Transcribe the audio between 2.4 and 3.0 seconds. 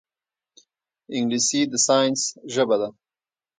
ژبه ده